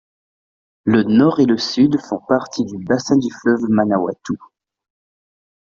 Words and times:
Le 0.83 1.03
nord 1.03 1.39
et 1.41 1.45
le 1.45 1.59
sud 1.59 1.99
font 1.99 2.17
partie 2.27 2.65
du 2.65 2.79
bassin 2.83 3.17
du 3.19 3.29
fleuve 3.43 3.69
Manawatu. 3.69 4.33